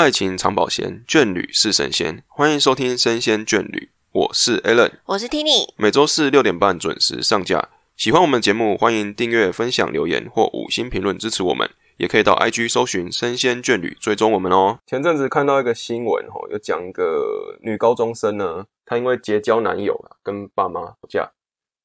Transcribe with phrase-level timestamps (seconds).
[0.00, 2.24] 爱情长保鲜，眷侣是神仙。
[2.26, 3.78] 欢迎收听《生鲜眷侣》，
[4.12, 5.68] 我是 Alan，我是 Tini。
[5.76, 7.68] 每周四六点半准时上架。
[7.98, 11.68] 喜欢我们节目，欢迎订阅、分享、留言或五星评论支持我们。
[11.98, 14.78] 也可以到 IG 搜寻“生鲜眷侣”，追踪我们哦。
[14.86, 21.30] 前阵子看到一个新闻，吼，有讲一个女高中生呢，她因为结交男友啊，跟爸妈吵架，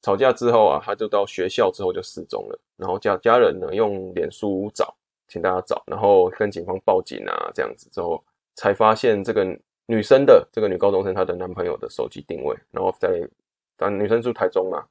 [0.02, 2.58] 吵架之后啊，她就到学校之后就失踪了。
[2.78, 4.96] 然后家家人呢用脸书找，
[5.28, 8.24] 请大家找，然后跟警方报警啊，这样子之后
[8.56, 9.46] 才发现这个
[9.86, 13.28] 女生的这个女高中生她的男朋友的手机定位，然后在
[13.76, 14.86] 但女生住台中嘛，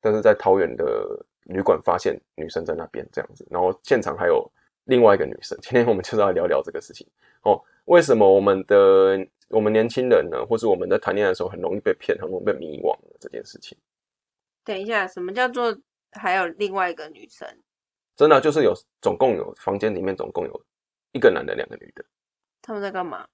[0.00, 4.50] 但是在桃园的旅馆发现女生在那边这样子，然后现场还有。
[4.88, 7.04] 另外一个女生，今天我们就是要聊聊这个事情
[7.42, 7.60] 哦。
[7.86, 9.18] 为什么我们的
[9.48, 13.76] 我们年轻人呢，或是我们在谈恋爱的时候很容易被骗，很容易被迷惘这件事情？
[14.62, 15.76] 等一下，什么叫做
[16.12, 17.48] 还有另外一个女生？
[18.16, 20.62] 真的就是有，总共有房间里面总共有
[21.12, 22.04] 一个男的，两个女的。
[22.62, 23.26] 他们在干嘛？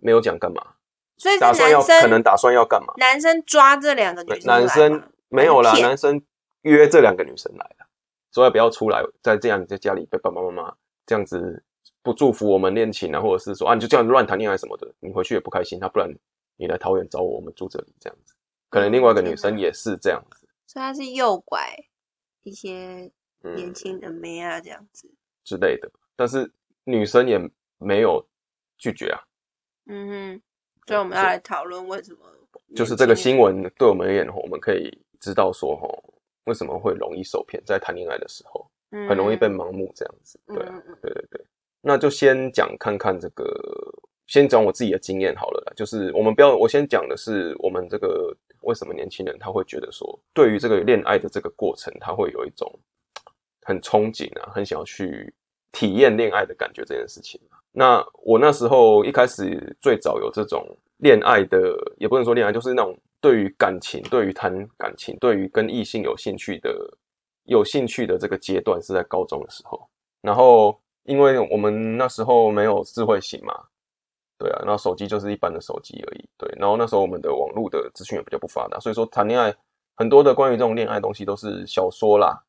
[0.00, 0.74] 没有讲干嘛。
[1.16, 2.94] 所以打算要可能打算要干嘛？
[2.96, 6.22] 男生抓这两个女生，男生没有啦，男生
[6.62, 7.86] 约这两个女生来了，
[8.30, 10.74] 所以不要出来，在这样在家里被爸爸妈妈。
[11.06, 11.62] 这样子
[12.02, 15.80] 不祝福我们恋情啊，或者是说啊，你就这样乱谈恋爱什么的，你回去也不开心。
[15.80, 16.08] 他不然
[16.56, 18.32] 你来桃园找我，我们住这里这样子。
[18.68, 21.76] 可能另外一个女生也是这样子，所以他是诱拐
[22.44, 23.10] 一些
[23.42, 25.10] 年轻的妹啊，这样子
[25.44, 25.90] 之类的。
[26.16, 26.50] 但是
[26.84, 27.38] 女生也
[27.78, 28.24] 没有
[28.78, 29.20] 拒绝啊。
[29.86, 30.42] 嗯哼，
[30.86, 32.20] 所以我们要来讨论为什么，
[32.74, 36.02] 就是这个新闻对我们而言，我们可以知道说，吼，
[36.44, 38.70] 为什么会容易受骗，在谈恋爱的时候。
[39.08, 41.46] 很容易被盲目这样子，对啊，对对对，
[41.80, 43.46] 那就先讲看看这个，
[44.26, 45.72] 先讲我自己的经验好了啦。
[45.76, 52.68] 就是我们不要，我先讲的是我们这个为什么年轻人他会觉得说，对于这个恋爱的这个过程，他会有一种
[53.62, 55.32] 很憧憬啊，很想要去
[55.72, 57.40] 体验恋爱的感觉这件事情。
[57.72, 60.66] 那我那时候一开始最早有这种
[60.98, 66.70] 恋爱的，也不能说恋爱，就是那种对于感情、对于谈感情、对于跟异性有兴趣的。
[67.44, 69.80] 有兴趣的这个阶段是在高中的时候，
[70.20, 73.52] 然后因为我们那时候没有智慧型嘛，
[74.38, 79.52] 对啊，然后手机就是一般的手机而已，对，然后那时候我们的网络的资讯也比较不发达，所以说谈恋爱
[79.96, 82.40] 很多的关于这种恋爱东西都是小说啦，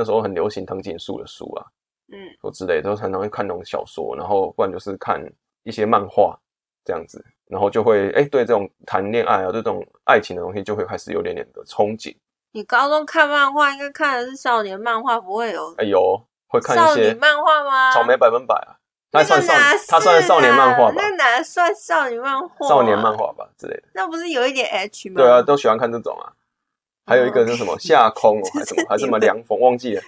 [0.00, 1.66] 那时候很流行藤井树的书啊，
[2.10, 5.22] 嗯，或之类都常常会看那种小说，然后不然就是看
[5.62, 6.34] 一些漫画
[6.86, 12.16] 这样子，然后就会哎对这种谈恋爱啊这种爱情的东西就会开始有点点的憧憬。
[12.52, 15.74] 你高中看漫画，应该看的是少年漫画，不会有？
[15.76, 16.18] 哎呦，
[16.48, 17.92] 会看一些漫画吗？
[17.92, 18.80] 草莓百分百啊，
[19.12, 19.52] 那算少，
[19.86, 20.94] 他算少年漫画吧？
[20.96, 22.66] 那哪算少女漫画？
[22.66, 23.82] 少年漫画吧之类的。
[23.92, 25.16] 那不是有一点 H 吗？
[25.20, 26.32] 对啊，都喜欢看这种啊。
[27.10, 30.02] 还有一个是什么 夏空，哦还是什么，还是什么凉风，忘记了。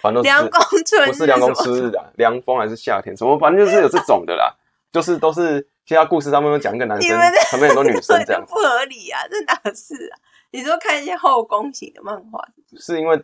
[0.00, 3.16] 反正凉宫春不是凉宫春日的凉风，还是夏天？
[3.16, 3.38] 什么？
[3.38, 4.52] 反正就是有这种的啦。
[4.92, 7.18] 就是都是其他故事上面都讲一个男生，
[7.50, 9.22] 旁边很多女生 这样，不合理啊！
[9.30, 10.18] 这哪是啊？
[10.50, 12.46] 你说看一些后宫型的漫画，
[12.78, 13.18] 是因为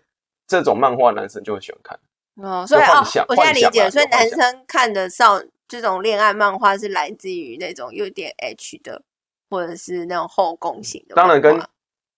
[0.47, 1.99] 这种漫画男生就会喜欢看
[2.43, 9.03] 哦，所以哦，我现在理解，所以男生看的少这种恋爱漫画是来自于那种有点 H 的，
[9.51, 11.17] 或者是那种后宫型的。
[11.17, 11.61] 当然跟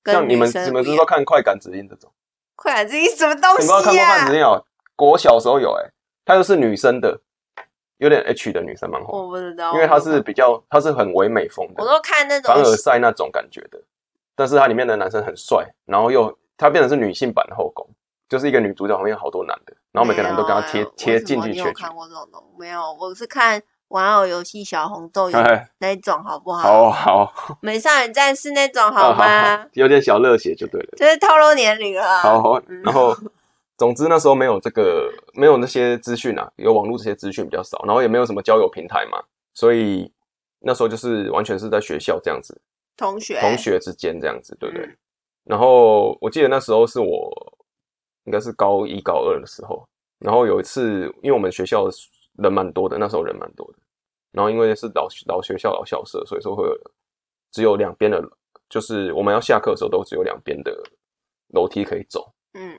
[0.05, 2.13] 像你们你们是说看快感指引这种？
[2.57, 3.83] 快感指引什么东西啊？
[3.83, 4.65] 看过快感指引哦，
[4.97, 5.91] 国小时候有哎，
[6.25, 7.21] 它又是女生的，
[7.99, 13.81] 有点 H 的女生漫画，我不知道，因为它是比较它是很唯美风的，我都看那种凡尔赛那种感觉的。
[14.37, 17.87] 但是它里面的男生很帅，然后又它变成是女性版的后宫，
[18.27, 21.51] 就是一个女主角旁边有好多男的，然后每个男都跟她贴贴进去。
[21.51, 22.43] 你有看过这种东？
[22.59, 25.31] 没有，我是看玩偶游戏小红豆
[25.79, 26.91] 那种，好不好？
[26.91, 27.59] 好好。
[27.61, 29.67] 美少女战士那种好吗？
[29.75, 30.89] 有点小热血就对了。
[30.97, 32.19] 就是透露年龄了。
[32.19, 33.15] 好，然后
[33.79, 39.23] 总之那时候没有这个，没有那些资讯啊，有网络这些资讯比较少，然后也没有什么交友平台嘛，
[39.55, 40.13] 所以
[40.61, 42.61] 那时候就是完全是在学校这样子。
[42.97, 44.89] 同学同学之间这样子，对不对？
[45.45, 47.57] 然后我记得那时候是我
[48.25, 49.83] 应该是高一高二的时候，
[50.19, 51.89] 然后有一次，因为我们学校
[52.37, 53.79] 人蛮多的，那时候人蛮多的，
[54.33, 56.77] 然后因为是老老学校老校舍，所以说会有
[57.51, 58.23] 只有两边的，
[58.69, 60.77] 就是我们要下课的时候都只有两边的
[61.55, 62.79] 楼梯可以走，嗯，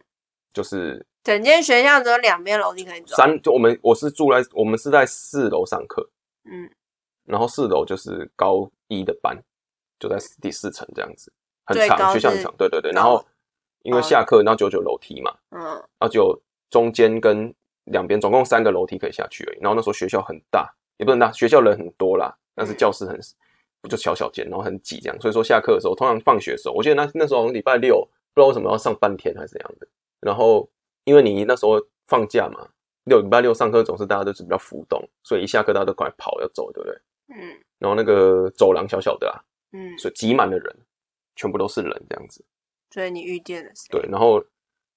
[0.54, 3.16] 就是整间学校只有两边楼梯可以走。
[3.16, 6.10] 三就我们我是住在我们是在四楼上课，
[6.46, 6.70] 嗯，
[7.26, 9.38] 然后四楼就是高一的班。
[10.00, 11.32] 就在第四层这样子，
[11.64, 12.92] 很长，学校很长，对对对。
[12.92, 13.24] 然后
[13.84, 19.60] 因为下课，然后九九楼梯嘛，嗯，然后就中间跟两边总共三个楼梯可以下去而已。
[19.62, 20.68] 然后那时候学校很大，
[21.02, 23.20] 也不能大，学校人很多啦，但是教室很
[23.82, 25.20] 不就小小间，然后很挤这样。
[25.20, 29.88] 所以说下课的时候，通常放学的时候，我记得那那时候礼拜六不知道为什么要上半天还是怎样的。
[30.20, 30.70] 然后
[31.06, 32.70] 因为你那时候放假嘛，
[33.06, 36.96] 六礼拜六上课总是大家都是比较浮动，所以一下课大家都赶快跑要走，对不对？
[37.36, 37.58] 嗯。
[37.80, 40.78] 然后那个走廊小小的啊，嗯，所以挤满了人，
[41.36, 42.46] 全部都是人这样子。
[42.92, 44.44] 所以你遇见了对，然后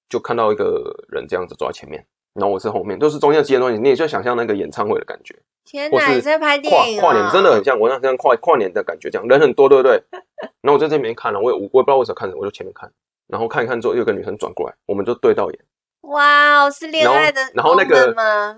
[0.07, 2.05] 就看到一个人这样子坐在前面，
[2.35, 5.33] 然后我是后面，都是中间接的东西，你也就想象那个演唱会的感觉。
[5.63, 6.11] 天哪！
[6.11, 6.99] 你在拍电影？
[6.99, 10.03] 跨跨年真的很像，我那像跨跨年的感觉，这样人很多，对不对？
[10.61, 12.91] 然后我在这边看了，我也我也不知道为什么看着，我就前面看，
[13.27, 15.59] 然后看一看之后，又有个女生转过来，我们就对到眼。
[16.01, 18.13] 哇，是恋爱的，然后那个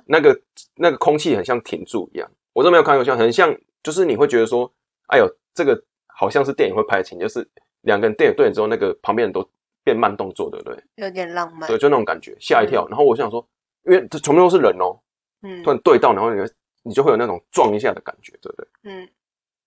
[0.06, 0.38] 那个
[0.76, 4.70] 那个空气很像停住一样，我都没有看过像，很像，就是你会觉得说，
[5.08, 7.48] 哎呦，这个好像是电影会拍的情，就是
[7.82, 9.48] 两个人电影对了之后，那个旁边人都
[9.82, 10.84] 变慢动作，对不对？
[10.96, 12.86] 有点浪漫，对，就那种感觉，吓一跳。
[12.90, 13.48] 然后我想说，
[13.88, 15.00] 因为这全部都是人哦，
[15.42, 16.42] 嗯，突然对到，然后你
[16.84, 18.68] 你就会有那种撞一下的感觉，对不对？
[18.84, 19.10] 嗯，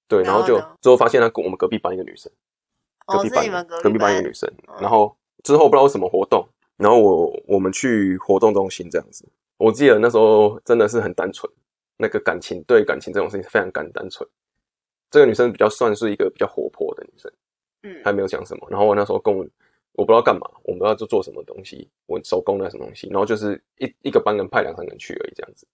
[0.07, 2.31] 对，然后就之后发现他跟我们隔壁班一个女生，
[3.07, 4.49] 隔壁班隔壁班一个女生，
[4.81, 6.47] 然后之后不知道什么活动。
[6.77, 9.29] 然后我我们去活动中心这样子，
[9.59, 11.53] 我记得那时候真的是很单纯，
[11.99, 14.27] 那个感情对感情这种事情非常干单纯。
[15.11, 17.31] 这个女生比较算是一个比较活泼的女生，
[17.83, 18.67] 嗯，还没有讲什么。
[18.71, 19.47] 然后我那时候跟我
[19.93, 23.09] 我不知道干嘛，我不知道做做什么东西，我手工的什么东西。
[23.09, 25.67] 然后就是一一个班人派两三个人去而已这样子。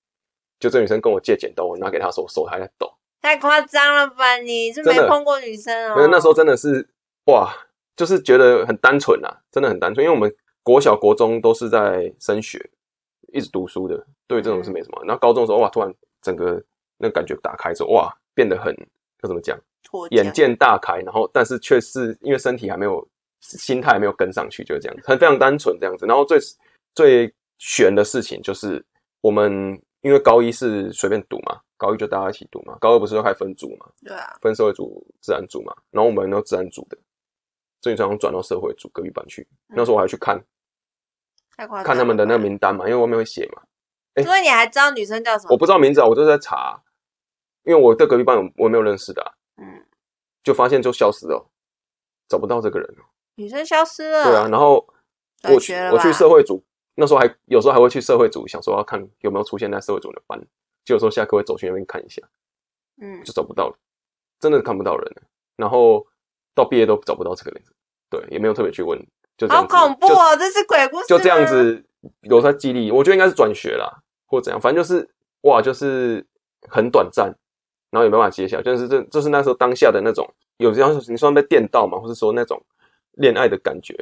[0.58, 4.38] 就这女生跟我借剪刀，我拿给她手手还在抖，太夸张了吧？
[4.38, 5.96] 你是没碰过女生哦？
[5.96, 6.88] 没有，那时候真的是
[7.26, 7.52] 哇，
[7.94, 10.34] 就是觉得很单纯啊，真的很单纯，因为我们。
[10.66, 12.58] 国小、国中都是在升学，
[13.32, 15.00] 一直读书的，对这种是没什么。
[15.04, 16.60] 然后高中的时候，哇，突然整个
[16.98, 18.74] 那感觉打开之后，哇，变得很
[19.22, 19.56] 要怎么讲？
[20.10, 20.98] 眼界大开。
[21.02, 23.08] 然后，但是却是因为身体还没有，
[23.40, 26.06] 心态还没有跟上去，就是这样子，很非常单纯这样子。
[26.06, 26.38] 然后最
[26.94, 28.84] 最悬的事情就是，
[29.20, 29.50] 我们
[30.02, 33.86] 因为高一是随便读嘛，高一就大家一起读嘛，高二不是要开分组嘛？
[34.04, 35.74] 对啊，分社会组、自然组嘛。
[35.90, 36.98] 然后我们都自然组的，
[37.80, 39.46] 这一张转到社会组隔壁班去。
[39.68, 40.42] 那时候我还去看。
[41.56, 43.62] 看他们的那个名单嘛，因为外面会写嘛。
[44.22, 45.52] 所以你还知道女生叫什么？
[45.52, 46.82] 我不知道名字啊，我就在查。
[47.64, 49.34] 因为我在隔壁班，我没有认识的。
[49.56, 49.84] 嗯。
[50.44, 51.50] 就发现就消失了，
[52.28, 53.04] 找不到这个人了。
[53.36, 54.24] 女生消失了。
[54.24, 54.86] 对啊，然后
[55.44, 56.62] 我去我去社会组，
[56.96, 60.38] 那时候还有时候还会去社会组，想说要看有没有出现在社会组的班，
[60.84, 62.20] 就有时候下课会走去那边看一下。
[63.00, 63.22] 嗯。
[63.24, 63.76] 就找不到了，
[64.40, 65.22] 真的看不到人了。
[65.56, 66.06] 然后
[66.54, 67.62] 到毕业都找不到这个人，
[68.10, 68.98] 对，也没有特别去问。
[69.38, 70.34] 就好恐怖哦！
[70.34, 71.06] 这是鬼故事。
[71.08, 71.84] 就这样子
[72.22, 75.06] 留在记忆，我觉得应该是转学啦，或怎样，反正就是
[75.42, 76.26] 哇，就是
[76.70, 77.26] 很短暂，
[77.90, 82.58] 然后也没办法接下，就是这，就是那时候当下的那种，有这样你算被电到嘛，或是说那种
[83.16, 83.94] 恋爱的感觉，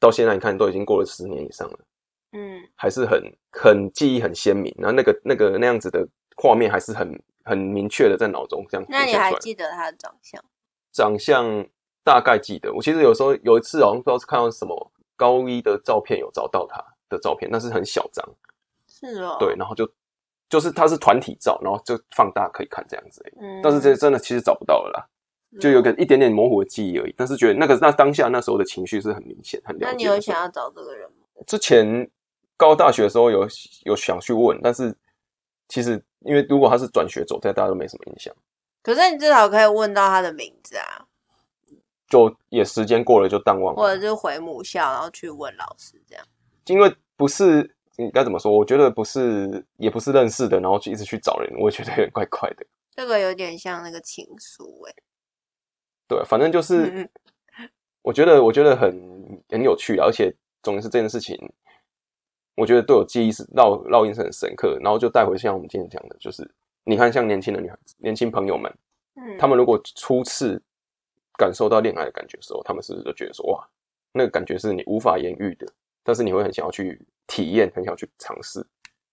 [0.00, 1.78] 到现在你看都已经过了十年以上了，
[2.32, 3.22] 嗯，还是很
[3.52, 6.04] 很记忆很鲜明，然后那个那个那样子的
[6.36, 8.86] 画面还是很很明确的在脑中这样。
[8.88, 10.44] 那你还记得他的长相？
[10.92, 11.64] 长相。
[12.04, 18.28] 大概记得，我其实有时候有一次好像不知道是看到什么高一的照片，有找到他的照片，但是很小张，
[18.88, 19.88] 是哦，对，然后就
[20.48, 25.08] 就是他是团体照，然后就放大可以看这样子，嗯，但是这真的其实找不到了啦，
[25.60, 29.86] 就有个一点点模糊的记忆而已，但是觉得那个那当下那时候的情绪是很明显，很了解。
[29.86, 31.26] 那你有想要找这个人吗？
[31.46, 32.08] 之前
[32.56, 33.46] 高大学的时候有
[33.84, 34.94] 有想去问，但是
[35.68, 38.34] 其实因为如果他是转学走，对大家都没什么印象。
[38.82, 41.06] 可是你至少可以问到他的名字啊。
[42.08, 46.22] 就也时间过了就淡忘了，或者是回母校，然后去问老师这样。
[46.66, 48.52] 因为不是你该怎么说？
[48.52, 52.66] 我觉得不是，也不是认识的，然后就一直去找人，我觉得有点怪怪的。
[52.94, 54.94] 这个有点像那个情书哎。
[56.08, 57.08] 对，反正就是，
[58.02, 61.36] 我觉得我觉得很很有趣，而且总是这件事情，
[62.54, 64.78] 我觉得对我记忆是烙烙印是很深刻。
[64.80, 66.50] 然后就带回像我们今天讲的，就是
[66.84, 68.72] 你看，像年轻的女孩子、年轻朋友们，
[69.16, 70.62] 嗯，他们如果初次。
[71.38, 73.66] 感受到恋爱的感觉的时候，他们是不是就觉得说哇，
[74.12, 75.66] 那个感觉是你无法言喻的，
[76.04, 78.64] 但是你会很想要去体验，很想要去尝试，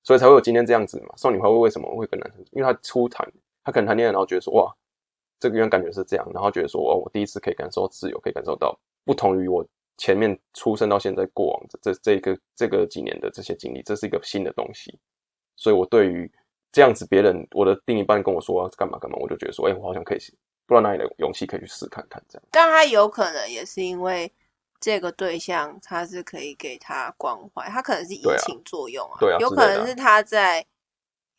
[0.04, 1.16] 所以才会有今天这样子嘛。
[1.16, 2.46] 少女花会为什么会跟男生？
[2.52, 3.26] 因为她初谈，
[3.64, 4.76] 她可能谈恋爱，然后觉得说哇，
[5.40, 9.66] 这个人感觉是这样，然后觉得说哦，我第一次可以感受到自由，可以感受到不同于我
[9.98, 14.98] 前面出生到现在过往这这个这个几年的这些经历，这是一个新的东西，
[15.56, 16.32] 所以我对于
[16.72, 20.20] 这样子别人我的另一半跟我说干嘛干嘛，我就觉得说，哎，我好像可以。
[20.70, 24.32] 不知道哪里的勇气可以去试看看这样，但他有可能也是因为
[24.80, 30.64] 这个对象他是可以给他关怀，他可能是移情作用啊，对啊，有可能是他在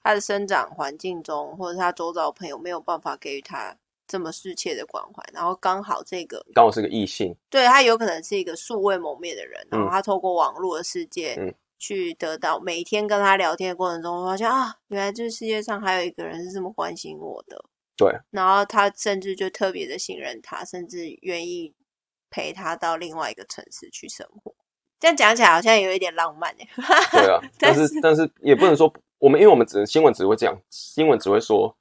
[0.03, 3.73] 他的生长环境中，或者他周遭朋友没有办法给予他
[4.11, 17.65] 这么深切的关怀，然后刚好这个刚好是个异性，对他有可能是一个素未谋面的人，然后他透过网络的世界去得到每天跟他聊天的过程中，发现啊，原来这世界上还有一个人是这么关心我的。
[17.97, 21.73] 对，然后他甚至就特别的信任他，甚至愿意
[22.31, 24.55] 陪他到另外一个城市去生活。
[24.99, 26.55] 这样讲起来好像有一点浪漫
[27.13, 31.75] 对啊，但是但是也不能说我们，因为我们只新闻只会这样，新闻只会说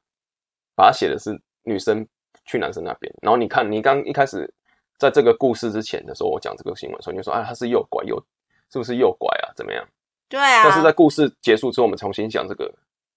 [0.76, 2.08] 把它写的是女生
[2.50, 4.52] 去男生那边，然后你看你刚一开始
[4.98, 8.18] 在这个故事之前的时候，我讲这个新闻的时候，你就说啊他是诱拐，诱
[8.72, 9.54] 是不是诱拐啊？
[9.56, 9.88] 怎么样？
[10.28, 10.64] 对啊。
[10.64, 12.74] 但是在故事结束之后，我们重新讲这个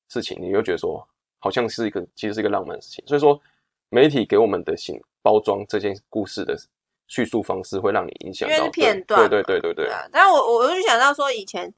[0.09, 1.03] 事情，你又觉得说
[1.39, 3.03] 好像是一个其实是一个浪漫的事情。
[3.07, 3.41] 所以说
[3.89, 6.57] 媒体给我们的形包装这件故事的。
[7.09, 9.91] 叙述方式会让你影响到片段，对对对对对。
[10.11, 11.71] 但我我就想到说，以前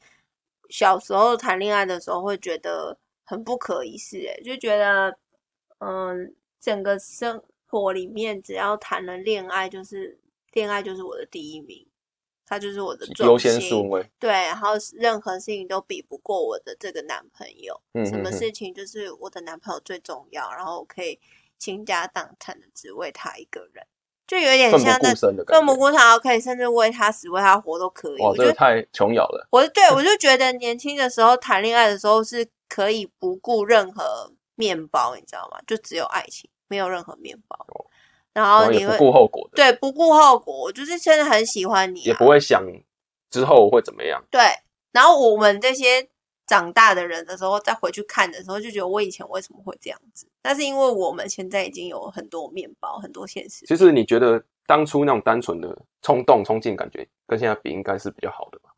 [0.68, 5.18] 小时候谈恋爱的时候，会觉得很不可一世，哎，就觉得
[5.78, 6.32] 嗯，
[6.64, 10.18] 整个生活里面只要谈了恋爱，就是
[10.52, 11.86] 恋爱就是我的第一名，
[12.46, 14.10] 他就是我的优先顺位。
[14.18, 21.20] 对，然后任何事情都比不过我的这个男朋友，什么事情就是我的男朋友最重要，然后我可以
[21.58, 23.86] 倾家荡产的只为他一个人。
[24.26, 28.22] 就有点像那奋不顾身可以甚至为他死为他活都可以。
[28.22, 29.46] 我觉得太琼瑶了。
[29.50, 35.58] 我对我 就觉得年轻的时候谈恋爱的时候是可以不顾任何面包，你知道吗？
[35.66, 37.56] 就只有爱情，没有任何面包。
[38.32, 40.64] 然后你会不顾后果的，对，不顾后果。
[40.64, 42.64] 我就是真的很喜欢你，也不会想
[43.30, 44.24] 之后会怎么样。
[44.30, 44.40] 对，
[44.92, 46.08] 然后我们这些。
[46.46, 50.28] 长大的人的时候，再回去看的时候，就觉得我以前为什么会这样子？
[50.42, 53.64] 那是因为我们现在已经有很多面包，很多现实。
[53.64, 58.68] 其实你觉得当初那种单纯的冲动、冲劲感觉，跟现在比，应该是比较好的吧？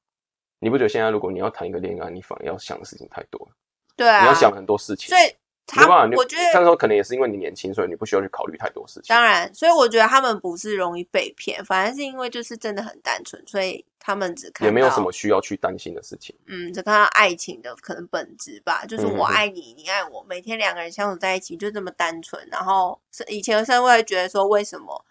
[0.61, 3.53] 你不觉得现在如果你要谈一个恋爱，你反而要想的事情太多了？
[3.97, 5.09] 对啊，你要想很多事情。
[5.09, 5.35] 所以。
[5.67, 9.05] 他，我觉得，那时候可能也是因为你年轻，所以你不需要去考虑太多事情。
[9.09, 16.35] 当然，所以我觉得他们不是容易被骗，反而是因为就是真的很单纯，所以他们只看也没有什么需要去担心的事情。
[16.47, 22.47] 嗯，只看到爱情的可能本质吧，就是我爱你，你爱我，每天两个人相处在一起就这么单纯。
[22.51, 25.05] 然后以前的社会觉得说，为什么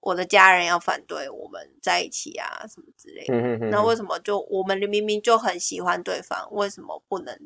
[0.00, 3.34] 我的家人要反对我们在一起啊，什么之类的？
[3.34, 7.38] 嗯嗯那为什么就我们明明就很喜欢对方，为什么不能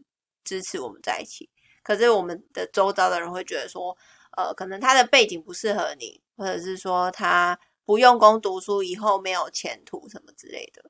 [0.42, 1.50] 支持我们在一起？
[1.84, 3.96] 可是我们的周遭的人会觉得说，
[4.36, 10.82] 呃，可能他的背景不适合你，或者是说他不用功读书，以后没有前途什么之类的。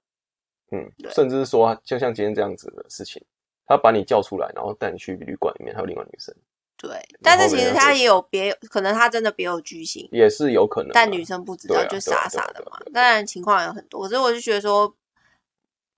[0.70, 3.22] 嗯，甚至是说，就像今天这样子的事情，
[3.66, 6.34] 他把你叫出来，然后带你去旅馆里面，还有另外女生。
[6.76, 6.90] 对，
[7.22, 10.90] 但是其实他也有别，可能他真的别有居心，也是有可能。
[10.92, 12.78] 但女生不知道，就傻傻的嘛。
[12.92, 14.94] 当然情况有很多，可是我就觉得说，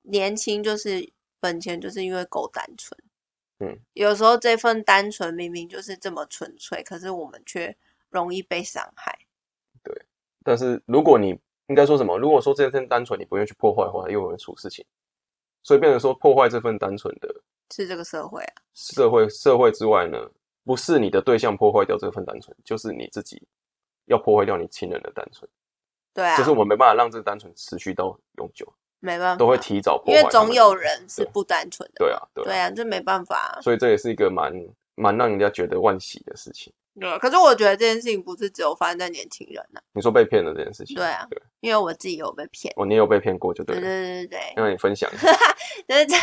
[0.02, 1.10] 年轻就是
[1.40, 2.96] 本钱，就是因为够单纯。
[3.58, 7.74] 嗯，有时候这份单纯明明就是这么纯粹，可是我们却
[8.10, 9.18] 容易被伤害。
[9.82, 9.94] 对，
[10.44, 12.18] 但是如果你应该说什么？
[12.18, 14.84] 如果说这份单纯你不愿意去破坏的话，又会出事情。
[15.62, 17.28] 所以变成说破坏这份单纯的，
[17.74, 18.54] 是这个社会啊。
[18.74, 20.18] 社会社会之外呢，
[20.62, 23.42] 不是你的对象破坏掉这份单纯，就是你自己
[24.04, 25.50] 要破坏掉你亲人的单纯。
[26.14, 28.72] 对啊，就是我们没办法让这个单纯持续到永久。
[29.06, 32.04] 没办法，都会提早破坏，因为总有人是不单纯的。
[32.04, 33.58] 对啊，对啊，这没办法。
[33.62, 34.52] 所以这也是一个蛮
[34.96, 36.72] 蛮让人家觉得万喜的事情。
[36.98, 39.80] 对，可是我觉得这件事情不是只有发生在年轻人呐。
[39.92, 42.72] 你说被骗的这件事情，对啊，对，因为我自己有被骗。
[42.76, 43.76] 哦，你有被骗过就对。
[43.76, 45.30] 对对对对，让你分享一下。
[45.86, 46.18] 就是在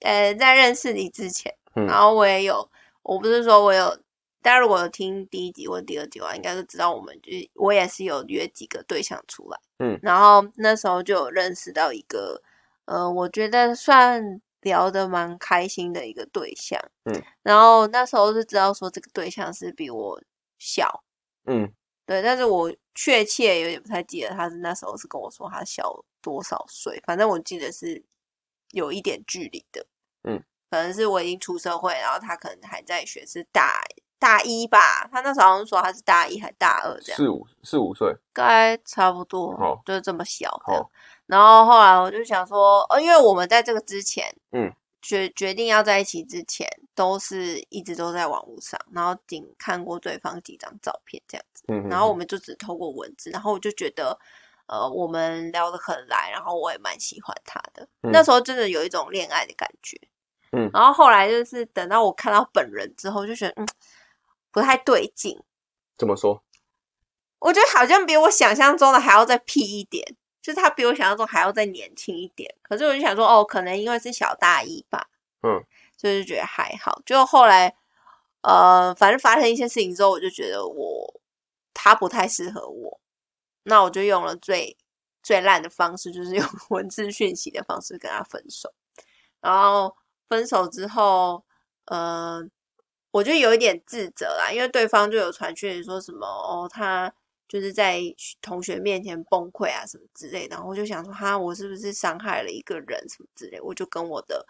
[0.00, 2.70] 呃在认识你之前，然后我也有，
[3.02, 3.98] 我不是说我有。
[4.40, 12.40] 大家如果有听第一集或第二集的话，应该都知道，我们就我也是有约几个对象出来，嗯，然后那时候就有认识到一个，
[12.84, 20.22] 呃，我觉得算聊得蛮开心的一个对象，嗯，然后那时候是知道说这个对象是比我
[20.58, 21.04] 小，
[21.46, 21.72] 嗯，
[22.06, 28.02] 对，但是我确切有点不太记得他是那时候是跟我说他小多少岁，反正我记得是
[28.70, 29.84] 有一点距离的，
[30.22, 33.82] 嗯，可能是我已经出社会，然后他可能还在学是大。
[34.18, 40.90] 大一吧，他那时候好像说他是大一还大二这样，四五四五岁，该差不多，就是这么小这样。
[41.26, 44.72] 然后后来我就想说，呃，因为我们在这个之前，嗯，
[45.02, 54.18] 决决定要在一起之前，都是一直都在网络上，然后仅看过对方几张照片这样子，嗯，然后我们就只透过文字，然后我就觉得，
[54.66, 60.00] 呃，我们聊得很来，然后我也蛮喜欢他的，那时候真的有一种恋爱的感觉，
[60.52, 63.68] 嗯，然后后来就是等到我看到本人之后，就觉得，嗯。
[64.50, 65.40] 不太对劲，
[65.96, 66.42] 怎么说？
[67.40, 72.52] 我觉得好像比我想象中的还要再屁一点，就是他比我想象中还要再年轻一点。
[72.62, 75.08] 可是我就想说，哦，可能因为是小大一吧，
[75.42, 75.62] 嗯，
[75.96, 77.00] 所以就觉得还好。
[77.06, 77.76] 就后来，
[78.42, 81.20] 呃，反正发生一些事情之后，我就觉得我
[81.72, 83.00] 他不太适合我，
[83.62, 84.76] 那我就用了最
[85.22, 88.74] 最烂的方式，就是用 文字讯息的方式跟他分手。
[89.40, 89.96] 然后
[90.28, 91.44] 分手之后，
[91.84, 92.50] 嗯。
[93.10, 97.12] 我就有一点自责啦，因为对方就有传讯说什么哦，他
[97.48, 98.00] 就是在
[98.42, 103.60] 同学面前崩溃啊什么之类，然后我就想说，哈，我是不是伤害了一个人什么之类？
[103.60, 104.46] 我就跟我的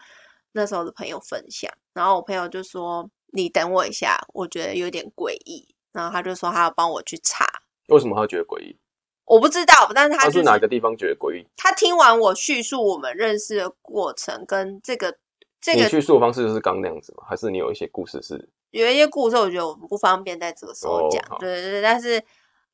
[0.53, 7.47] 那时候的朋友分享，然后我朋友就说：“你等我一下，我觉得有点诡异。”然后他就说他要帮我去查，
[7.89, 8.77] 为什么他觉得诡异？
[9.25, 11.47] 我不知道，但是他是哪个地方觉得诡异？
[11.57, 15.17] 他听完我叙述我们认识的过程跟这个
[15.61, 17.25] 这个叙述的方式就是刚那样子吗？
[17.29, 18.49] 还是你有一些故事是？
[18.71, 21.83] 有一些故事，我觉得我们不方便在这个时候讲，对对对。
[21.83, 22.23] 但是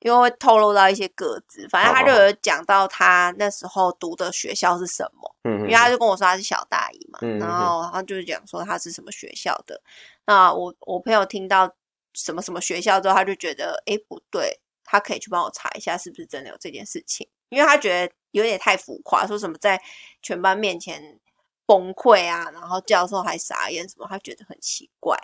[0.00, 5.34] 因为会透露到一些个子，反正他就有讲到他那时候读的学校是什么。
[5.44, 9.80] 嗯，因为他就跟我说他是小大一嘛，然后他就是讲说他是什么学校的。
[10.26, 11.72] 那我我朋友听到
[12.12, 19.80] 什么什么学校之后，他就觉得哎不对，他可以去帮我查一下是不是真的有这件事情，因为他觉得有点太浮夸，说什么在
[20.22, 21.20] 全班面前
[21.66, 25.16] 崩溃啊，然后教授还傻眼什么，他觉得很奇怪。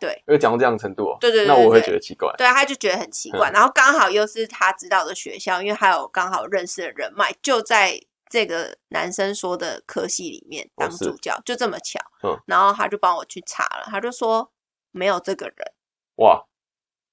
[0.00, 2.30] 对，因为讲到这样的程度，对对，那我会觉得奇怪。
[2.36, 3.50] 对，他就觉得很奇怪。
[3.50, 7.98] 然后刚好又是他知道的学校，因为他有刚好认识的人脉，就在
[8.28, 12.00] 这个男生说的科系里面当助教，就这么巧。
[12.22, 14.50] 嗯，然后他就帮我去查了，他就说
[14.90, 15.56] 没有这个人。
[16.16, 16.44] 哇！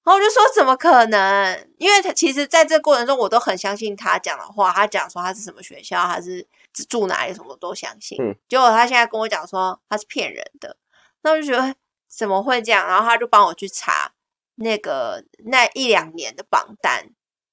[0.04, 1.70] 然后我就说怎么可能？
[1.78, 4.72] 因为他其实在这过程中，我都很相信他讲的话。
[4.72, 6.46] 他讲说他是什么学校，还是
[6.90, 8.18] 住哪里，什么都相信。
[8.22, 10.78] 嗯，结果他现在跟我讲说他是骗人的，
[11.22, 11.76] 那我就觉得。
[12.14, 12.86] 怎么会这样？
[12.86, 14.12] 然后他就帮我去查
[14.56, 17.10] 那个那一两年的榜单，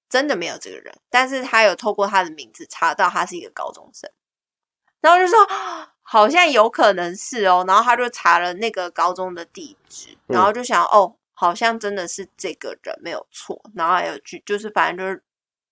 [0.09, 0.93] 真的没有这个人。
[1.09, 4.11] 但是他有透过他的名字查到他是一个高中生，
[5.01, 5.39] 然后就说
[6.03, 7.65] 好像有可能是哦。
[7.69, 13.63] 然后他就查了那个高中的地址，然后就想哦，好像真的是这个人没有错。
[13.77, 15.23] 然后还有去就是反正就是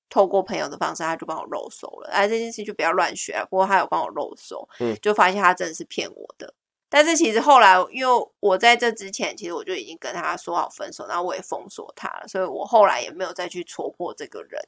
[0.08, 2.10] 透过朋友的方式，他就帮我漏收了。
[2.10, 3.46] 哎，这件事就不要乱学了。
[3.50, 6.54] 不过他有帮我漏收，嗯，就发现他真的是骗我的。
[6.88, 14.62] 但是其实后来，因为我在这之前，其实我就已经跟他说好分手，然后我也封锁他了，所以我后来也没有再去戳破这个人。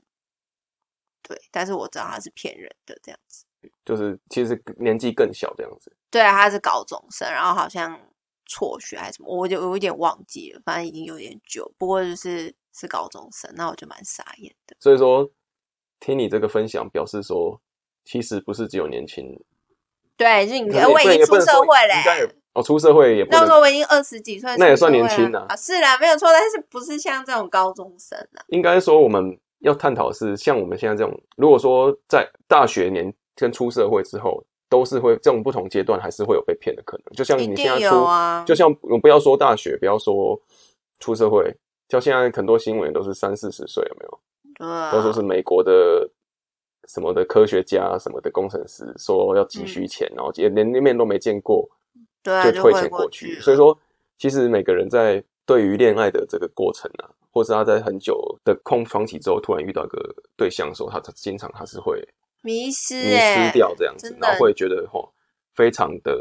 [1.22, 3.44] 对，但是我知道他是骗人的这样子，
[3.84, 5.94] 就是其实年纪更小这样子。
[6.10, 8.00] 对啊，他是高中生，然后好像
[8.46, 11.70] 辍学还是什么，我就有一点忘记了，反正已经有点久。
[11.78, 14.76] 不过就是是高中生，那我就蛮傻眼的。
[14.80, 15.30] 所以说，
[16.00, 17.60] 听你这个分享，表示说，
[18.04, 19.38] 其实不是只有年轻。
[20.16, 22.34] 对，就你，我已经出社会嘞。
[22.54, 25.54] 哦，出社会也那时候我已经二十几岁，那也算年轻了啊。
[25.54, 28.42] 是啦，没有错，但是不是像这种高中生啊？
[28.48, 37.04] 应该说我们要探讨是像我们现在这种，如果说在大学年跟出社会之后，都是会这种不同阶段，还是会有被骗的可能。
[37.14, 37.94] 就像你现在出，
[38.44, 40.40] 就像我不要说大学，不要说
[40.98, 41.54] 出社会，
[41.88, 44.20] 像现在很多新闻都是三四十岁，有没有？
[44.58, 46.10] 对，都说是美国的。
[46.86, 51.68] 什么的科学家，什么的工程师，说要急需钱，然后连连面都没见过，
[52.22, 53.38] 对就退钱过去。
[53.40, 53.78] 所以说，
[54.16, 62.02] 其实每个人在对于恋爱的这个过程啊，或是他在很久的空窗期之后，突然遇到一个对象的时候，他他经常他是会
[62.42, 64.98] 迷失迷失掉这样子，然后会觉得哈，
[65.54, 66.18] 非常的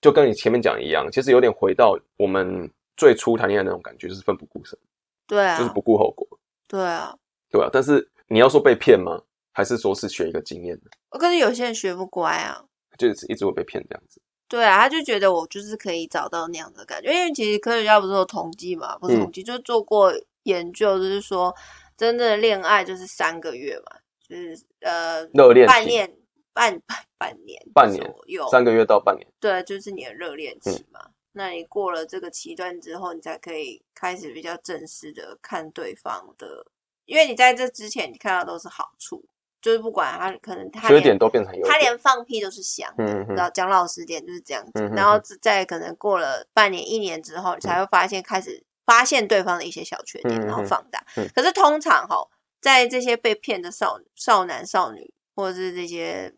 [0.00, 4.78] 就跟你前面讲一样，其实有点回到我们最初谈恋爱那种感觉，就是奋不顾身，
[5.26, 6.28] 对啊，就是不顾后果，
[6.68, 7.12] 对啊，
[7.50, 7.68] 对啊。
[7.72, 9.22] 但是你要说被骗吗？
[9.52, 10.90] 还是说是学一个经验呢？
[11.18, 12.62] 可是有些人学不乖啊，
[12.98, 14.20] 就是一直会被骗这样子。
[14.48, 21.54] 对啊，他就觉得我就是可以找到那样的感觉，因为其实科学家不是有统计嘛，不是统计就做过研究，就是说
[21.96, 23.96] 真正的恋爱就是三个月嘛，
[24.28, 26.14] 就是呃热恋半年
[26.52, 31.00] 半半半年半年左右三个月到半年，对，就是你的热恋期嘛。
[31.32, 36.66] 那你过了这个期段之后，你才可以开始比较正式的看对方的，
[37.06, 39.24] 因为你在这之前你看到都是好处。
[39.62, 44.88] 就是不管他可能他缺点都变成他连放屁都是香的，然后讲老实点就是这样子。
[44.94, 51.04] 然后在可能过了半年一年之后，才会发现开始发现对方的一些小缺点，然后放大。
[51.34, 52.16] 可是通常哈，
[52.60, 56.32] 在这些被骗的少少男少女，或者是这些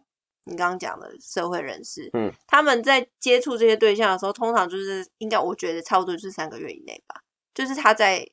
[0.44, 7.20] 你刚刚讲的社会人士，嗯，他们在接触这些对象的时候，通常就是应该我觉得差不多就是三个月以内吧，
[7.52, 8.26] 就是他在。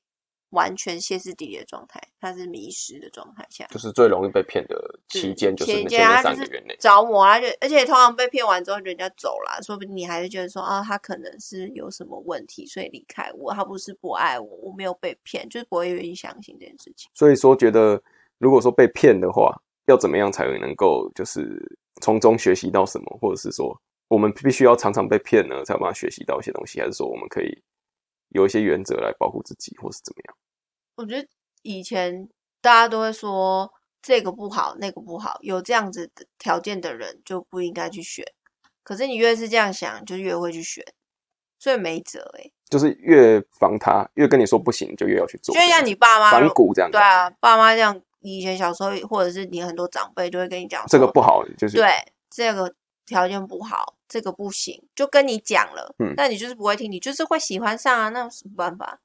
[0.56, 7.40] 完全歇斯底里的状态，他是迷失的状态下，就是最容易被骗的期间，就是那三个月内着魔啊！
[7.40, 17.12] 就而且通常被骗完之后，人家走了，说不定你还是觉得说啊，他可能是有什么问题，所以离开我，他不是不爱我，我没有被骗，就是不会愿意相信这件事情。
[17.14, 18.02] 所以说，觉得
[18.40, 19.56] 如果说被骗的话，
[19.88, 21.62] 要怎么样才能够就是
[22.02, 27.62] 从中学习到什么，或者是说我们必须要常常被骗呢，才有办法学习到一些东西，还是说我们可以
[28.30, 30.38] 有一些原则来保护自己，或是怎么样？
[30.96, 31.28] 我觉得
[31.62, 32.28] 以前
[32.62, 38.26] 大家都会说这个不好，那个不好，有这样子的条件的人就不应该去选。
[38.84, 40.86] 可是你越是这样想，就越会去选，
[41.58, 42.52] 所以没辙哎。
[42.70, 45.54] 就是越防他，越跟你说不行，就越要去做。
[45.54, 46.90] 就像你爸妈反骨这样。
[46.90, 51.92] 对啊，爸妈这样，以前小时候或者是你很多长辈就会跟你讲，这个不好，就是对
[52.30, 52.74] 这个
[53.06, 55.94] 条件不好，这个不行，就跟你讲了。
[56.00, 59.00] 嗯，那你就是不会听，你就是会喜欢上啊，那有什么办法？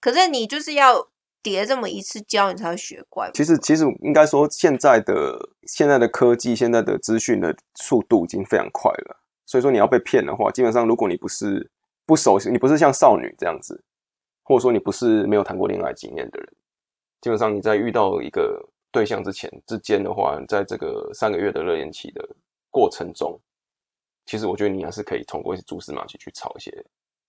[0.00, 1.08] 可是你就是要
[1.44, 3.30] 叠这么一次教，你才会学乖。
[3.34, 9.20] 其实，其实应该说，现在的现在的科技，现在的资讯的速度已经非常快了。
[9.44, 11.70] 所以说，你要被骗的话，基本上如果你不是
[12.06, 13.84] 不熟悉，你不是像少女这样子，
[14.42, 16.48] 或者说你不是没有谈过恋爱经验的人，
[17.20, 22.26] 基本上你在遇到一个对象之前之间的话，在这个三个月的热恋期的
[22.70, 23.38] 过程中，
[24.24, 26.84] 其实我觉得你还是可以通过一些蛛丝马迹去抄一些。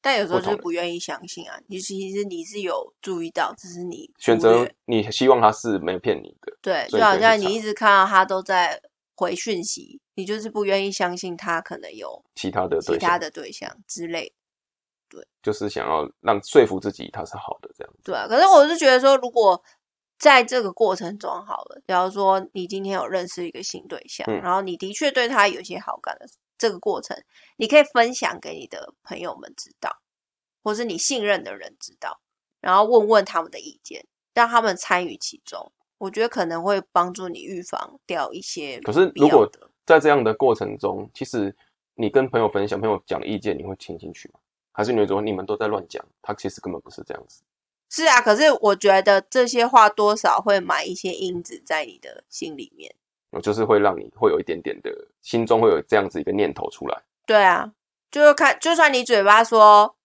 [0.05, 8.79] 但有时候就是不愿意相信啊，你其实你是有注意到，只是你选择你希望他是没骗你的，对，就好像你一直看到他都在
[9.15, 9.99] 回讯息。
[10.13, 14.31] 你就是不愿意相信他可能有其他的其他的对象之类，
[15.09, 17.93] 对，就是想要让说服自己他是好的这样。
[18.03, 19.59] 对啊，可是我是觉得说，如果
[20.19, 27.17] 在这个过程中好了，比方说你今天有认识一个新对象，然后你的确对他有些好感的这个过程，
[27.57, 30.01] 你可以分享给你的朋友们知道，
[30.63, 32.19] 或是你信任的人知道，
[32.61, 38.79] 然后问问他们的意见，让他们参与其中，我觉得可能会帮助你预防掉一些。
[38.81, 39.49] 可是如果
[39.85, 41.55] 在这样的过程中，其实
[41.95, 44.39] 你跟朋友分享，朋友讲意见，你会听进去吗？
[44.71, 46.05] 还是你会说你们都在乱讲？
[46.21, 47.43] 他其实根本不是这样子。
[47.89, 52.93] 是啊，可是我觉得这些话多少会埋一些因子在你的心里面，
[53.41, 57.03] 就是会让你会有一点点的心中会有这样子一个念头出来。
[57.25, 57.71] 对啊，
[58.11, 59.95] 就是看，就算你嘴巴说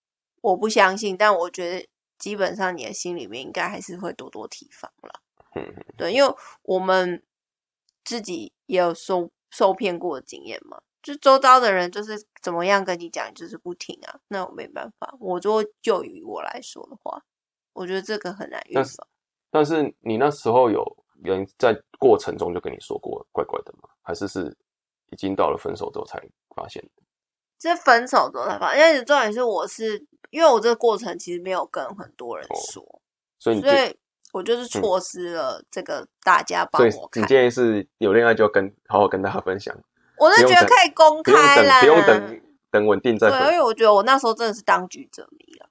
[0.41, 1.89] 我不相信，但我觉得
[2.19, 5.21] 基本上你的心里面应该还是会多多提防了。
[5.55, 7.23] 嗯，对，因为我们
[8.05, 9.31] 自己也有受。
[9.53, 14.21] 受骗过的经验嘛，就周遭的人就是怎么样跟你讲，就是不听啊。
[14.29, 17.21] 那我没办法，我就就于我来说的话，
[17.73, 19.09] 我觉得这个很难预防。
[19.51, 20.85] 但是你那时候有
[21.23, 23.89] 人在过程中就跟你说过怪怪的吗？
[24.03, 24.57] 还是是
[25.11, 26.21] 已经到了分手之后才
[26.55, 27.03] 发现的？
[27.61, 33.03] 是分手之后才发现，因为重点是我是因为我这个过程其实没有跟很多人说，
[33.39, 33.97] 所以所以。
[34.33, 37.21] 我就是错失了这个大家帮我看。
[37.21, 39.77] 你建议是有恋爱就要跟好好跟大家分享。
[40.17, 43.29] 我是觉得可以公开啦，不用等等稳定再。
[43.29, 45.69] 对，因为我觉得我那时候真的是当局者迷了。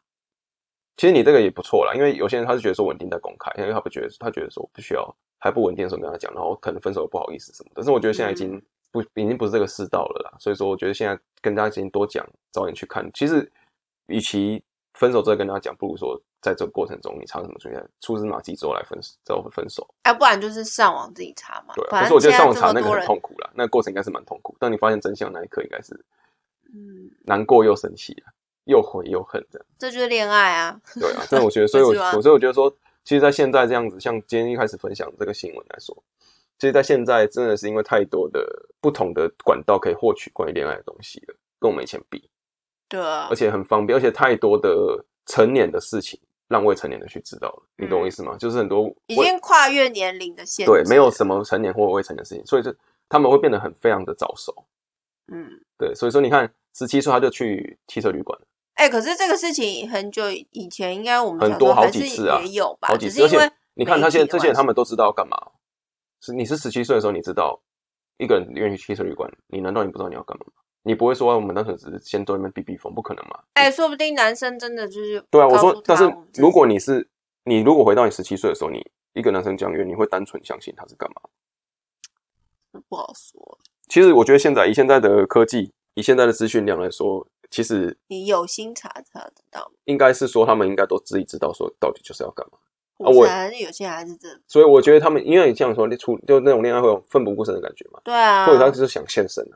[0.97, 7.71] 其实你这个也不错啦，因为有些人他是觉得说稳定再公开，因为他不觉得他觉得说不需要还不稳定的时候跟他讲，然后可能分手不好意思什么。
[7.73, 13.09] 但是我觉得现在已经不已经不是这个世道了啦，所以说我觉得现在跟大家进行多讲，早点去看。
[13.13, 13.51] 其实
[14.07, 16.21] 与其分手之后跟大家讲，不如说。
[16.41, 21.73] 在这个过程中，你查什么出现出资马迹之后来分之后分手，哎，不然就是上网自己查嘛。
[21.75, 24.55] 对，可是我觉得上网查那个很痛苦啦，那个过程应该是蛮痛苦。
[24.57, 25.93] 当你发现真相那一刻，应该是
[26.73, 28.31] 嗯难过又生气啊，
[28.63, 29.65] 又悔又恨这样。
[29.77, 30.79] 这就是恋爱啊。
[30.97, 32.73] 对啊，但我觉得， 所以我所以我觉得说，
[33.09, 35.97] 其实，在现在这样子，像今天一开始分享这个新闻来说，
[36.59, 38.47] 其实，在现在真的是因为太多的
[38.79, 42.29] 不同的管道可以获取关于恋爱的东西了，跟我们以前比，
[42.87, 46.19] 对啊，而且很方便，而且太多的成年的事情。
[46.49, 48.35] 让未成年的去知道了，你懂我意思吗？
[48.35, 52.73] 就是很多已经跨越年龄的限制，对，没有什么成年或未成年的事情，所以就
[53.07, 54.51] 他们会变得很非常的早熟。
[55.31, 58.35] 嗯，对，所以说你看，十七岁他就去汽车旅馆
[58.79, 63.21] 哎，可是这个事情很久以前应该我们很多好几次啊，也有吧，好几次。
[63.21, 63.37] 而且
[63.73, 65.37] 你看他现在这些人，他们都知道要干嘛。
[66.21, 67.61] 是你是十七岁的时候，你知道
[68.19, 70.53] 一个人愿意去汽车旅馆，你难道你不知道你要干嘛吗？
[70.83, 73.37] 你不会说我们那时候只是先在那边避避风，不可能嘛？
[73.55, 75.47] 哎，说不定男生真的就是对啊。
[75.47, 77.05] 我说，但是如果你是
[77.43, 82.81] 你，如果回到你十七岁的时候，你一个男生讲约，你会单纯相信他是干嘛？
[82.87, 83.59] 不好说。
[83.89, 89.71] 其实我觉得现在以现在的科技，以现在的资讯量来说，其实你有心查查得到。
[89.85, 92.57] 应该是说他们应该都自己知道说到底就是要干嘛。
[92.99, 93.25] 啊，我
[93.57, 94.27] 有些还是这。
[94.47, 97.99] 所以我觉得他们，因为你这样说，你出就那种恋爱会有奋不顾身的感觉嘛？
[98.03, 98.45] 对啊。
[98.45, 99.55] 或者他就是想献身啊。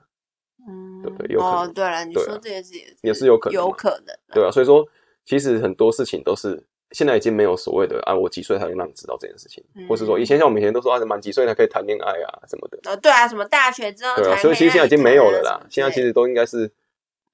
[0.66, 1.34] 嗯，对对？
[1.34, 1.74] 有可能。
[1.74, 4.16] 对了，你说这件事也也是有可能，有可能。
[4.34, 4.88] 对啊，所以说
[5.26, 12.80] 其实很多事情都是现在已经没有所谓的啊，我几岁才能让你知道这件事情，或是说以前像我们以前都说啊，满几岁才可以谈恋爱啊什么的。
[12.90, 15.60] 哦，对啊，什么大学之后对啊，所以其实现在已经没有了啦。
[15.70, 16.72] 现在其实都应该是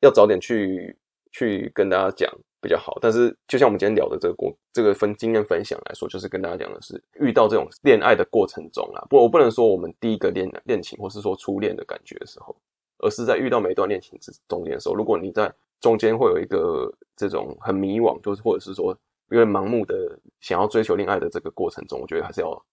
[0.02, 0.98] 要早点去
[1.32, 2.32] 去跟大家讲
[2.62, 2.98] 比较好。
[3.02, 12.56] 但是就像我们今天聊的这个过这个分经验分享来说，就是跟大家讲的是遇到这种恋爱的过程中啊，不，我不能说我们第一个恋恋情或是说初恋的感觉的时候。
[13.02, 18.94] 而是在遇到每一段恋情之中间的时候，如果你在中间会有一个这种很迷惘，就是或者是说
[19.30, 22.66] 有点盲目的想要追求恋爱的这个过程中，我觉得还是要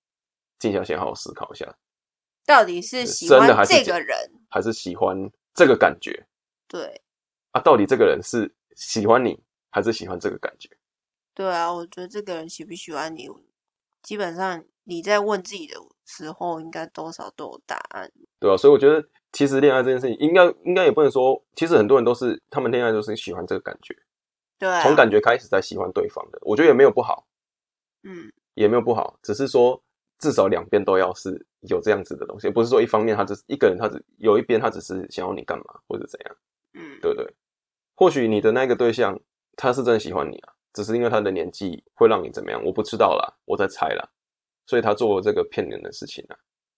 [0.58, 1.72] 静下心好好思考一下，
[2.44, 4.16] 到底是喜欢这个人，
[4.50, 6.26] 还是喜欢这个感觉？
[6.66, 7.00] 对
[7.56, 10.68] 啊，到底这个人是喜欢你，还是喜欢这个感觉？
[11.32, 13.28] 对啊，我觉得这个人喜不喜欢你，
[14.02, 18.12] 基本上你在问自己的时候，应该多少都有答案。
[18.38, 23.96] 对啊，所以我觉得其实恋爱这件事情，应该应该也不能说，其实很多人都是他们恋爱都是喜欢这个感觉，
[24.58, 27.26] 对，从感觉开始在喜欢对方的，我觉得也没有不好，
[28.02, 29.82] 嗯，也没有不好，只是说
[30.18, 36.36] 至少两边都要是有这样子的东西，不是说一方面他只是一个人，他只有一边他只是想要你干嘛或者怎样，
[36.74, 37.34] 嗯，对不对？
[37.96, 39.18] 或许你的那个对象
[39.56, 40.52] 他是真的喜欢你啊。
[40.72, 42.62] 只是因为他的年纪会让你怎么样？
[42.62, 44.06] 我不知道啦，我在猜啦，
[44.66, 46.37] 所以他做这个骗人的事情啊。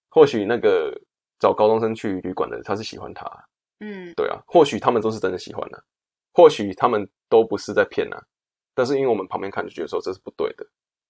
[0.09, 0.96] 或许那个
[1.40, 3.28] 找高中生去旅馆的，他是喜欢他，
[3.81, 4.40] 嗯，对啊。
[4.46, 5.83] 或许他们都是真的喜欢的，
[6.33, 8.22] 或许他们都不是在骗啊。
[8.72, 10.64] 但是因为我们旁边看就觉得说这是不对的，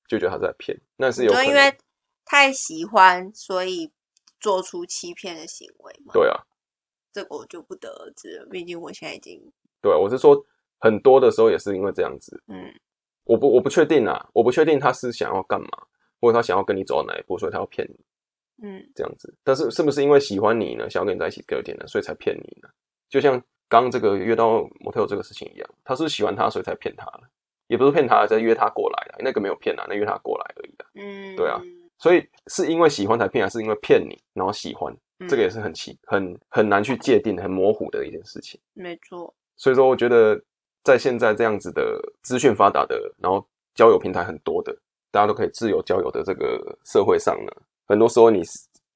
[0.09, 1.77] 就觉得他在骗，那是有可能因为
[2.25, 3.93] 太喜欢，所以
[4.41, 6.15] 做出欺骗的行为嘛。
[6.15, 6.41] 对啊，
[7.13, 8.47] 这个我就不得而知了。
[8.51, 10.43] 毕竟我现在已经对，我是说。
[10.81, 12.73] 很多的时候也是因为这样子，嗯，
[13.25, 15.69] 我不我不确定啊，我不确定他是想要干嘛，
[16.21, 17.97] 或者他想要跟你走到哪一步，所以他要骗你，
[18.65, 19.37] 嗯，这样子。
[19.43, 22.69] 但是是不是因为喜欢你呢，想要跟你在一起隔天呢，所以才骗你呢？
[23.09, 27.23] 就像刚这个约到模特这个事情一样，他是喜欢他，所以才骗他了，
[27.67, 31.61] 也不是骗他，在约他过来的，那个没有骗啊，那约他过来而已啊，嗯，对啊，
[31.99, 34.97] 所以是因为喜欢才骗，还是因为骗你然后喜欢？
[35.29, 38.61] 这个也是很奇很很难去界定、很模糊的一件事情。
[38.75, 40.43] 没错，所以说我觉得。
[40.85, 44.75] 在现在这样子的资讯发达的，然后交友平台很多的，
[45.11, 47.53] 大家都可以自由交友的这个社会上呢，
[47.87, 48.43] 很多时候你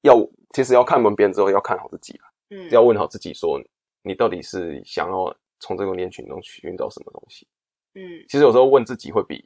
[0.01, 0.15] 要
[0.53, 3.61] 其实要看完别人之后，要看好自己嗯，要问好自己，说
[4.01, 7.45] 你到底是想要从这个恋群中寻找什么东西，
[7.93, 9.45] 嗯，其实有时候问自己会比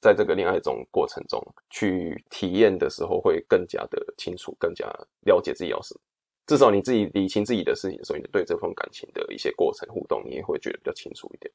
[0.00, 4.86] 在这个恋爱中过程中去体验的时候会更加的清楚，更加
[5.22, 6.00] 了解自己要什么。
[6.48, 11.52] 至少你自己理清自己的事情的时候，你对这份感情的一些过程互动，你也会觉得比较清楚一点。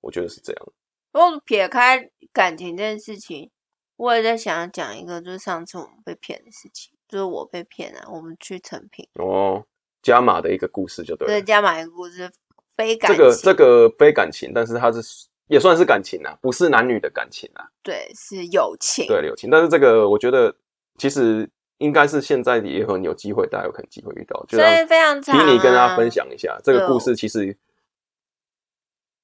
[0.00, 0.66] 我觉得是这样。
[1.12, 3.50] 如果撇开感情这件事情，
[3.96, 8.08] 我也在想要讲一个，就是上次我们被骗的事情，就是我被骗了。
[8.10, 9.62] 我们去成品哦，
[10.02, 11.28] 加码的一个故事就对。
[11.28, 12.28] 对，加码一个故事，
[12.74, 17.68] 非感这个这个非感情，但是它是也算是感情啊，不是男女的感情啊。
[17.82, 19.06] 对，是友情。
[19.06, 19.50] 对，友情。
[19.50, 20.56] 但是这个我觉得
[20.96, 21.48] 其实
[21.82, 24.44] 应该是现在也很有机会，大家有可能机会遇到。
[24.48, 27.56] 所以非常请你跟大家分享一下这个故事，其实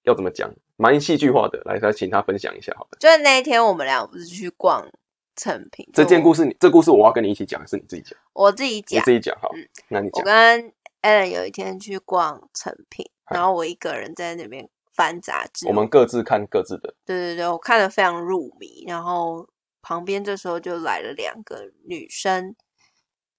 [0.03, 0.51] 要怎么讲？
[0.81, 2.91] 蛮戏剧化的，来，来，请他分享一下，好了。
[3.01, 4.89] 就是那一天，我们俩不是去逛
[5.35, 5.89] 成品。
[5.93, 8.17] 这件故事，你这故事我要跟你一起讲，还是你自己讲？
[8.33, 9.51] 我自己讲，你自己讲，好。
[9.89, 10.21] 那你讲。
[10.21, 15.67] 我跟 Allen 有一天去逛成品，然后我一个人在那边翻杂志。
[15.67, 16.95] 我们各自看各自的。
[17.05, 18.85] 对对对，我看的非常入迷。
[18.87, 19.49] 然后
[19.89, 22.55] 旁边这时候就来了两个女生。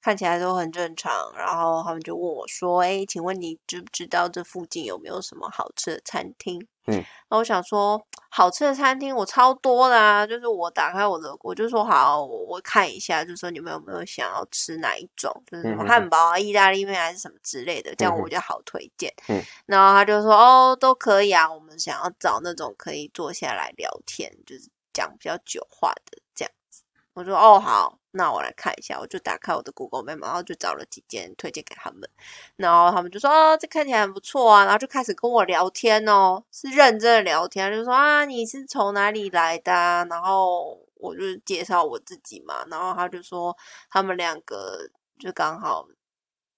[0.01, 6.57] 看起来都很正常，然后他们就问我说：“哎，请问你知不知道这附近有没有什么好吃的餐厅？”
[6.88, 19.13] 嗯，然后我想说，好吃的餐厅我超多啦，就是我打开我的，我就说好，我看一下，就说你们有没有想要吃哪一种，就是什么汉堡啊、意大利面还是什么之类的，这样我就好推荐。
[19.27, 32.10] 嗯，然后他就说：“哦，都可以啊，我们想要找那种可以坐下来聊天，就是讲比较久话的这样子。”我说：“哦，好。”那我来看一下，我就打开我的 Google Map，然后就找了几间推荐给他们，
[32.56, 39.71] 然后他们就说啊，这看起来很不错啊，然后就开始跟我聊天哦，是认真的聊天，就说啊，你是从哪里来的？
[40.10, 43.56] 然后我就介绍我自己嘛，然后他就说
[43.91, 45.88] 他们两个就刚好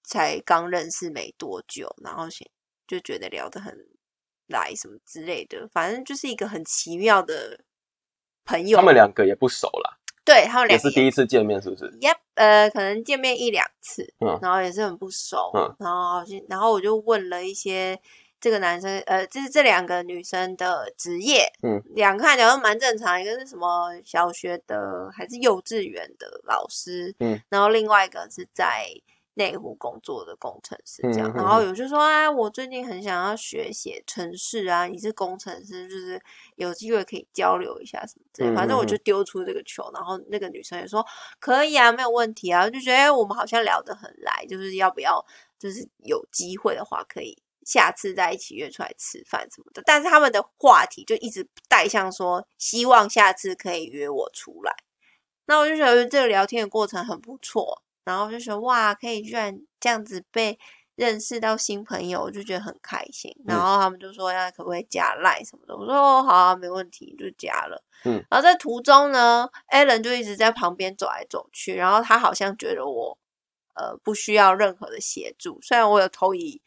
[0.02, 2.24] 才刚认识没多久，然后
[2.86, 3.76] 就觉得聊得很
[4.46, 7.60] 来什么之类的，反正就是一个很奇妙的
[8.44, 8.76] 朋友。
[8.76, 9.98] 他们两个也不熟啦。
[10.24, 17.98] 对他们俩也是第一次见面，是不是？Yep，呃，可能见面一两次，嗯，然后也是很不熟，嗯，然后然后我就问了一些
[18.40, 28.86] 这个男生，呃，就是这两个女生的职业，嗯，两个看起来都蛮正常，一个是什么小学的还是幼稚园的老师，嗯，然后另外一个是在。
[29.34, 36.20] 内湖工作的工程师这样，然后有就说啊，我最近很想要学写程式啊，你是工程师，就是
[36.56, 38.54] 有机会可以交流一下什么之类。
[38.54, 41.02] 反正我就丢出这个球，然后那个女生也说
[41.40, 45.24] 可以啊，没有问题啊，就觉得我们好像聊得很来，就是要不要，
[45.58, 49.82] 就是有机会的话，可以下次再一起约出来吃饭什么的。
[49.86, 54.74] 但是他们的话题就一直带向说，希望下次可以约我出来。
[55.46, 57.82] 那我就觉得这个聊天的过程很不错。
[58.04, 60.58] 然后就说哇，可以居然这样子被
[60.94, 63.34] 认识到新朋友，我就觉得很开心。
[63.46, 67.82] 然后他们就说要可不可以加赖什么的，我说哦好啊，没问题，就加了。
[68.04, 73.16] 嗯，然后在途中呢，Allen 就一直在旁边走来走去，然后他好像觉得我
[73.74, 76.60] 呃不需要任何的协助，虽然我有投以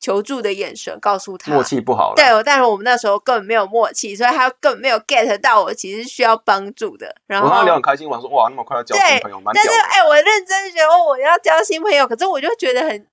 [0.00, 2.14] 求助的眼神告诉他默契不好了。
[2.16, 7.14] 对，但是我们那时候根本没有默契，所以他根本没有 get 到我其实需要帮助的。
[7.26, 13.06] 然后他聊很开心，我说哇，那么快要交新朋友，蛮但是哎，我认真觉得我要交新朋友，可是我就觉得很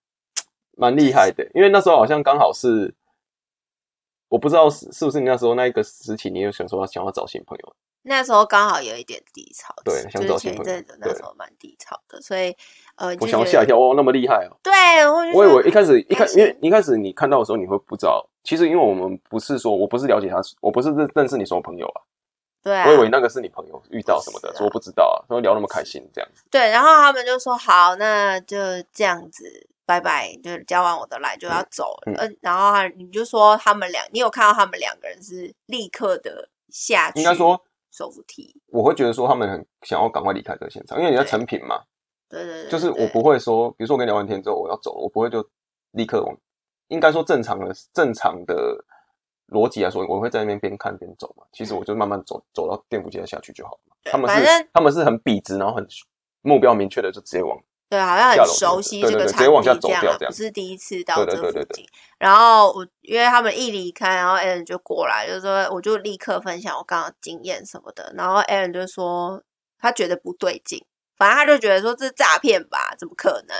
[0.77, 2.95] 蛮厉害的，因为那时候好像刚好是。
[4.29, 7.75] 我不知道是是不是你那时候那一个时期，你有想说想要找新朋友？
[8.01, 10.83] 那时候刚好有一点低潮，对，想找新朋友。
[10.99, 12.53] 那时候蛮低潮的，所以
[12.97, 14.57] 呃，我想要吓一跳，哦，那么厉害哦。
[14.61, 14.73] 对，
[15.33, 22.01] 我以为一开始一开，因为一开始你看到的时候，你会不知道，其实因为我们不是说我不是了解他，我不是认认识你什么朋友啊。
[22.63, 25.25] 对，我以为那个是你朋友遇到什么的，我不知道啊。
[25.29, 26.43] 然后聊那么开心这样子。
[26.51, 28.57] 对，然后他们就说好，那就
[28.93, 29.67] 这样子。
[29.87, 37.57] 拜拜，就是交完我的来就要走，嗯，然后你就说他们两，你有看到他们两个人是立刻的下去，应该说
[37.89, 41.79] 手扶梯，我会觉得说他们很想要赶快离开这个现场，因为你在成品嘛，
[42.29, 45.47] 对对对，就是我不会说，比如说我跟你聊完天之后我要走了，我不会就
[45.91, 46.35] 立刻往，
[46.87, 48.83] 应该说正常的正常的
[49.49, 55.87] 逻辑来说，我会在那边边看边走嘛，其实我就慢慢走走到电扶梯下去就好了，他们是他们是很笔直，然后很
[56.41, 57.57] 目标明确的就直接往。
[57.89, 61.85] 对，好像很熟悉这个场地这样，不是第一次到这附近。
[62.19, 68.13] 然后我因为他们一离开，然后 Aaron 就过来，就说我就立刻分享我刚刚经验什么的。
[68.17, 69.41] 然后 Aaron 就说
[69.79, 70.83] 他觉得不对劲，
[71.17, 72.95] 反正他就觉得说这是诈骗吧？
[72.97, 73.55] 怎么可能？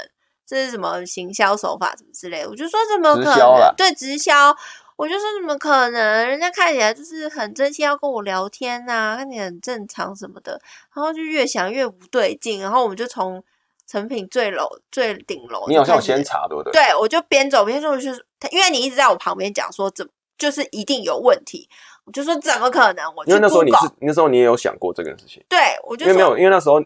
[0.46, 2.50] 这是什么行销手法什么之类的？
[2.50, 3.74] 我就说怎么可能？
[3.76, 4.56] 对，直销。
[4.96, 6.28] 我就说怎么可能？
[6.28, 10.60] 人家看起来就是很真心要跟我聊天呐，看起来很正常什么的。
[10.96, 13.43] 然后就越想越不对劲，然后我们就从。
[13.89, 16.74] 成品最楼最顶楼，你好像有先查对不对？
[16.74, 20.06] 对，我就边走边说，我就是他，因为你一直在我旁边讲说，怎
[20.38, 21.70] 就是一定有问题，
[22.04, 23.06] 我就说怎么可能？
[23.15, 26.84] 我因为那时候你是那时候你也有想过这个事情，对我就因为没有，因为那时候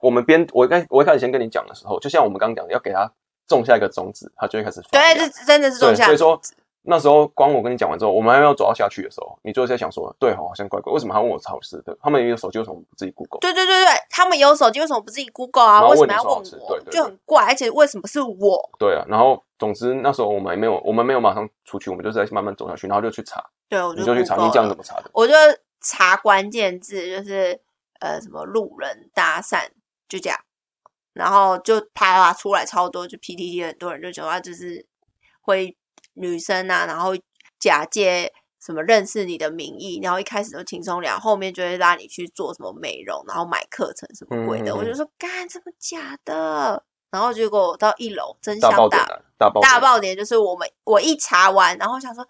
[0.00, 3.10] 我们边我刚我一开始先跟你讲的时候，就像我们刚刚讲的，要给他
[3.46, 6.40] 种下一个种子，他就会开始对，这真的是种下，所以说。
[6.88, 11.98] 那时候，光我跟你讲完之后，我们还没有走到下去的时候，你就在想说，对好像怪怪，为什么他问我超市的？
[12.00, 13.40] 他们有手机，为什么不自己 Google？
[13.40, 15.84] 对对对对，他们有手机，为什么不自己 Google 啊？
[15.88, 16.80] 为什么要问我？
[16.88, 18.70] 就很怪，而且为什么是我？
[18.78, 23.44] 对啊，然后总之那时候我们还没有，我们没有马上出去，我们就是在慢慢走下去，然后就去查。
[23.68, 25.10] 对，我就去查，你这样怎么查的？
[25.12, 25.34] 我就
[25.80, 27.60] 查关键字，就是
[27.98, 29.64] 呃什么路人搭讪，
[30.08, 30.38] 就这样，
[31.12, 34.86] 然后就啪啪出来超多，就 PTT 很多人就讲话，就是
[35.40, 35.76] 会
[36.14, 37.14] 女生啊，然后。
[37.58, 44.76] 假借什么认识你的名义，然后一开始就轻松聊，后面就会拉你去做什么美容，然后买课程什么鬼的。
[44.76, 49.06] 我就说干这么假的，然后结果我到一楼，真相大
[49.38, 52.24] 大爆大爆点就是我们我一查完，然后想说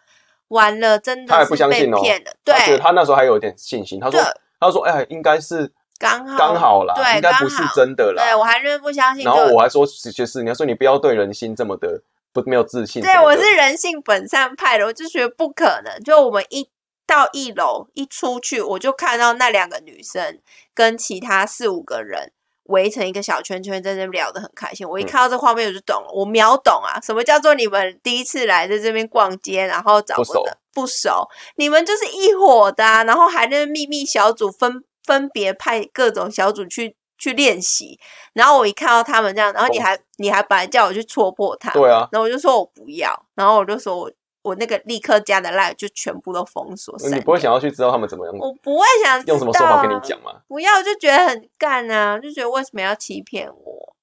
[0.48, 2.32] 完了，真的是被骗了。
[2.44, 4.20] 对，他那时候还有点信心，他说
[4.60, 8.22] 他说哎，应该是刚好刚好啦，对，应该不是真的啦。
[8.22, 9.24] 对我还是不相信。
[9.24, 12.02] 然后我还说就是你要说你不要对人心这么的。
[12.32, 15.98] 不没有自信，对我是人性本善派的，我就觉得不可能。
[16.04, 16.68] 就我们一
[17.06, 20.38] 到一楼一出去，我就看到那两个女生
[20.74, 22.32] 跟其他四五个人
[22.64, 24.87] 围成一个小圈圈，在那聊得很开心。
[24.87, 27.00] 我一看到这画面，我就懂了，我秒懂啊！
[27.00, 36.97] 什么叫做你们第一次来在这边逛街，然后找不熟，不熟，你们就是一伙的，然后还那秘密小组分分别派各种小组去。
[37.19, 37.99] 去练习，
[38.35, 46.95] 然后我一看到他们这样，然后你还你还本来叫我去戳破他，对啊，然后我就说我不要，然后我就说我我那个立刻加的 line 就全部都封锁。
[47.11, 48.37] 你不会想要去知道他们怎么样？
[48.38, 50.42] 我不会想用什么说法跟你讲吗？
[50.47, 53.97] 不要，就觉得很干啊，就觉得为什么要欺骗我？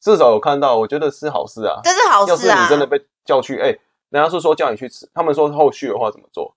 [0.00, 2.34] 至少有看到，我觉得是好事啊，这是好事啊。
[2.34, 3.66] 要是你真的被叫去，哎，
[4.08, 6.55] 人家是说叫你去吃，他们说后续的话怎么做？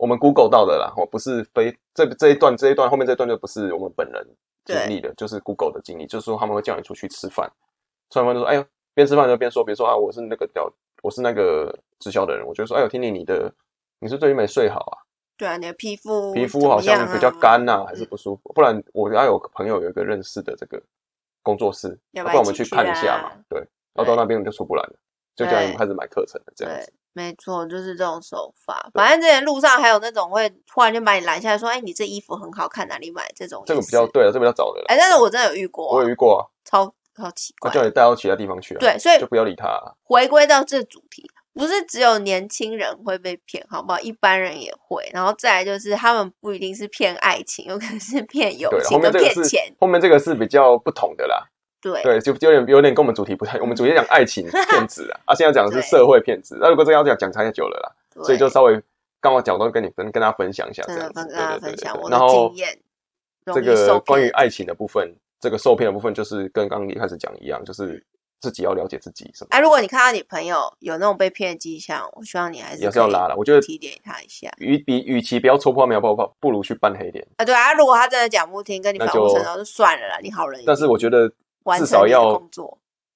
[0.00, 4.26] 我们 Google 到的啦，哦不是非这这一段这一段后面这一段就不是我们本人。
[4.62, 7.50] 经历的，就是 Google 的经历，就是说他们会叫你出去吃饭，
[8.10, 10.70] 吃完饭就说：“哎呦，边吃饭就边说，比如说啊，我是那个叫
[11.02, 13.52] 我是那个直销的人，我就说：哎呦，听听你的，
[13.98, 14.94] 你是最近没睡好啊？
[15.36, 18.52] 对啊，你的皮肤皮肤好像比较干呐，还是不舒服？
[18.52, 20.80] 不然我要有朋友有一个认识的这个
[21.42, 23.32] 工作室，要不然我们去看一下嘛？
[23.48, 23.58] 对，
[23.94, 24.94] 然后到那边我就出不来了，
[25.34, 28.88] 就叫你们开始买课程了，这样子。”没错，就是这种手法。
[28.94, 34.80] 反正之前路上还有那种会突然就把你拦下来说：“哎，你这衣服很好看，哪里买？”这种这个比较对了，这比较早的。
[34.86, 36.86] 哎，但是我真的有遇过，我有遇过啊，超
[37.16, 37.70] 超奇怪。
[37.72, 38.78] 叫你带到其他地方去啊？
[38.78, 39.66] 对，所以就不要理他。
[40.04, 43.98] 回归到这主题，不是只有年轻人会被骗，好不好？
[43.98, 45.10] 一般人也会。
[45.12, 49.74] 然后再来就是，他们不一定是骗爱情，有可能是骗友情跟骗钱。
[49.80, 51.49] 后面这个是比较不同的啦。
[51.80, 56.58] 对对，就有点有点跟我们主题不太，我们主题讲爱情 骗子啊，啊，现在讲的是社会骗子。
[56.60, 58.80] 那如果真要讲，讲太久了啦，所以就稍微
[59.20, 62.10] 刚好讲都跟你跟跟大家分享一下这样子，对对对。
[62.10, 62.52] 然后
[63.54, 68.04] 这个关于爱情的部分，这个受骗的部分，就是跟刚刚一开始讲一样，就是
[68.40, 69.48] 自己要了解自己什么。
[69.50, 73.34] 哎，如果你看到你朋友有那种被骗的迹象，我希望你还是也是要拉了。
[73.36, 74.50] 我觉得提点他一下。
[74.58, 77.44] 与比与其不要戳破苗头，不不如去扮黑脸啊。
[77.44, 80.62] 对啊，如果他真的讲不听，跟你反目成仇就算了啦，你好人。
[80.66, 81.30] 但是我觉得
[81.78, 82.40] 至少要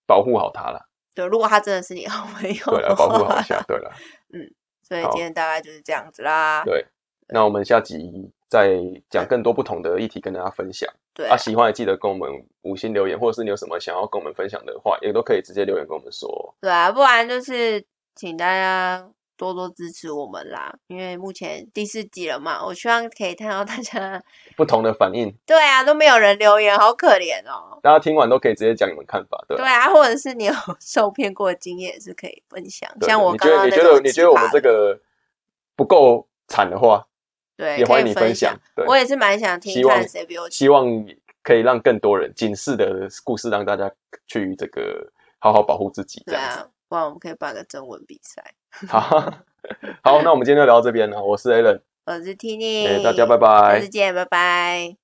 [0.07, 0.88] 保护好他了。
[1.14, 3.62] 对，如果他真的是你好朋友，对了，保护好一下。
[3.68, 3.92] 对了，
[4.32, 4.50] 嗯，
[4.82, 6.62] 所以今天大概就是这样子啦。
[6.64, 6.84] 对，
[7.28, 10.92] 那我们下集再讲更多不同的议题跟大家分享。
[11.14, 12.28] 对啊，喜欢也记得跟我们
[12.62, 16.55] 五星留言，或者是你有什么想要跟我们分享的话，也都可以直接留言跟我们说。
[16.61, 17.84] 对啊，不然就是
[18.16, 24.22] 请大家多多支持我们啦，因为目前第四集了嘛，我希望可以看到大家
[24.57, 25.35] 不同的反应。
[25.45, 27.78] 对啊，都没有人留言，好可怜哦。
[27.82, 32.89] 大家听完都可以直接讲你们看法，对对啊，或者是你有 受骗过的经验也是可以分享。
[33.03, 35.01] 像我刚刚你觉得你觉得我们这个
[35.76, 37.07] 不够惨的话？
[37.57, 38.57] 对，也欢迎你分享。
[38.74, 40.51] 对，我也是蛮想听看谁比我。
[40.51, 40.87] 希望
[41.43, 43.91] 可以让更多人警示的故事，让大家
[44.26, 46.20] 去这个好好保护自己。
[46.26, 48.55] 对啊，不然我们可以办个征文比赛。
[48.89, 49.01] 好，
[50.03, 51.22] 好，那我们今天就聊到这边了。
[51.22, 55.03] 我是 Allen，我是 Tini，大家拜拜，下次见，拜拜。